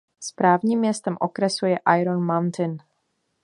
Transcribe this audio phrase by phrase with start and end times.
[0.19, 2.77] Správním městem okresu je Iron Mountain.